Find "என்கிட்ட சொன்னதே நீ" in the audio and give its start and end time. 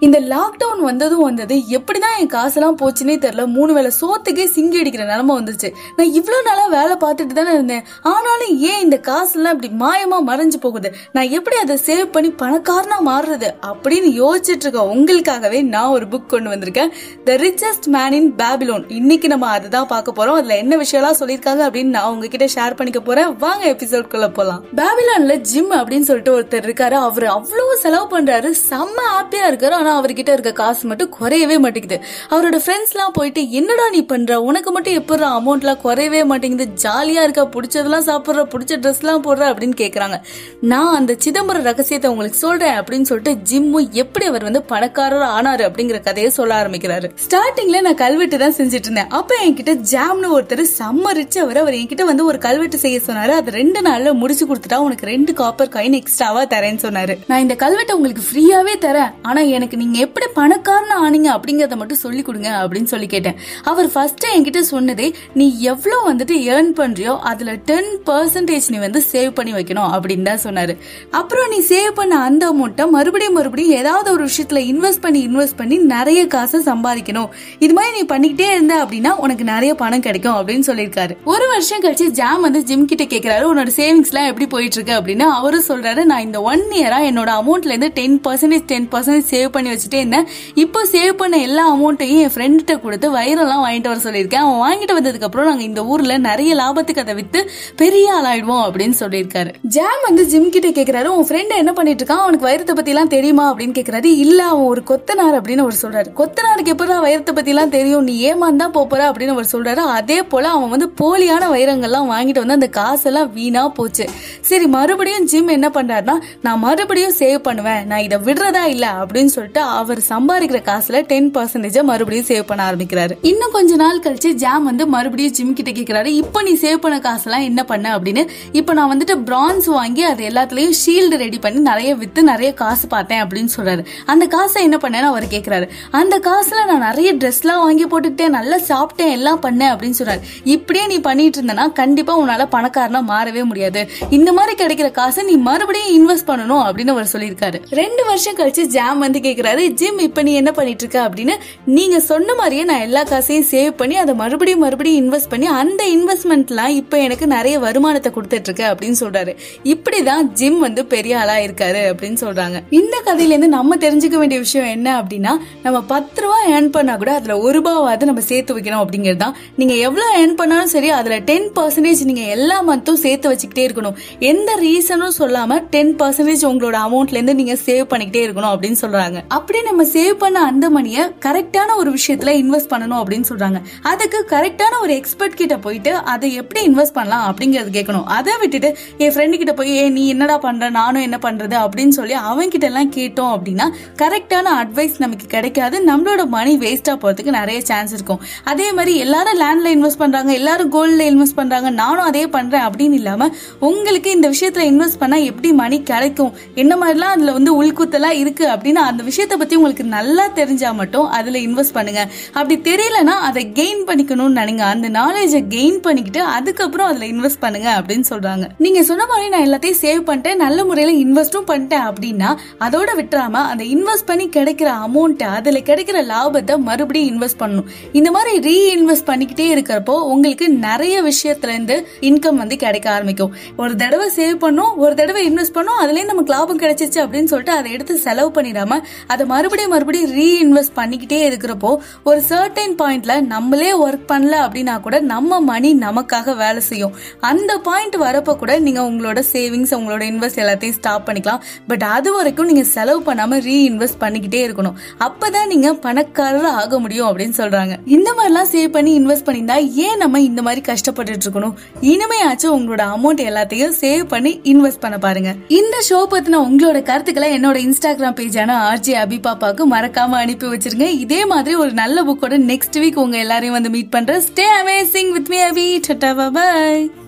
64.34-65.46